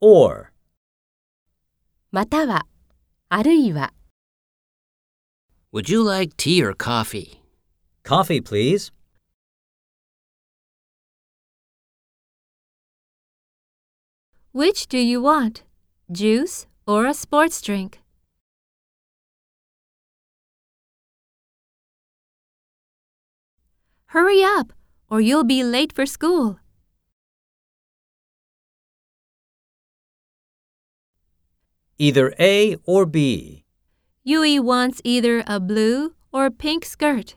[0.00, 0.52] or.
[2.10, 2.66] または、
[3.28, 3.92] あるいは。
[5.72, 7.40] Would you like tea or coffee?
[8.04, 8.92] Coffee, please.
[14.52, 15.64] Which do you want?
[16.12, 17.98] Juice or a sports drink?
[24.14, 24.72] Hurry up,
[25.10, 26.60] or you'll be late for school.
[32.01, 33.65] Either A or B.
[34.23, 37.35] Yui wants either a blue or pink skirt.